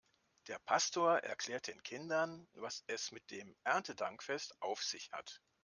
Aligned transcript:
Der 0.47 0.57
Pastor 0.57 1.19
erklärt 1.19 1.67
den 1.67 1.83
Kindern, 1.83 2.47
was 2.53 2.83
es 2.87 3.11
mit 3.11 3.29
dem 3.29 3.55
Erntedankfest 3.63 4.59
auf 4.59 4.81
sich 4.81 5.11
hat. 5.11 5.43